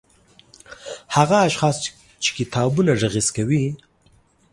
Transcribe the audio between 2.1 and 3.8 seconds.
چې کتابونه غږيز کوي